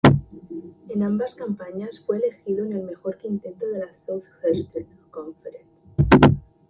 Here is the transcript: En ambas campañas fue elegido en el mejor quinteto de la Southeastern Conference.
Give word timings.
En 0.89 1.03
ambas 1.03 1.35
campañas 1.35 1.91
fue 2.07 2.17
elegido 2.17 2.65
en 2.65 2.71
el 2.75 2.81
mejor 2.85 3.17
quinteto 3.19 3.67
de 3.67 3.79
la 3.85 3.93
Southeastern 4.07 4.87
Conference. 5.11 5.67